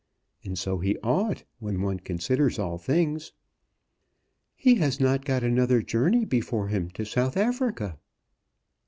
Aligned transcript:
And 0.43 0.57
so 0.57 0.79
he 0.79 0.97
ought, 1.03 1.43
when 1.59 1.83
one 1.83 1.99
considers 1.99 2.57
all 2.57 2.79
things." 2.79 3.33
"He 4.55 4.73
has 4.81 4.99
not 4.99 5.25
got 5.25 5.43
another 5.43 5.83
journey 5.83 6.25
before 6.25 6.69
him 6.69 6.89
to 6.95 7.05
South 7.05 7.37
Africa." 7.37 7.99